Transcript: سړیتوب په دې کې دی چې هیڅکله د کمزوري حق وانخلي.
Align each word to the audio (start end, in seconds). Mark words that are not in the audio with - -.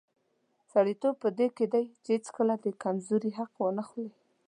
سړیتوب 0.71 1.15
په 1.23 1.29
دې 1.37 1.47
کې 1.57 1.65
دی 1.73 1.85
چې 2.03 2.09
هیڅکله 2.15 2.53
د 2.63 2.65
کمزوري 2.83 3.31
حق 3.39 3.51
وانخلي. 3.63 4.09